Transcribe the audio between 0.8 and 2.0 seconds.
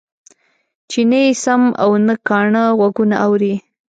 چې نه يې سم او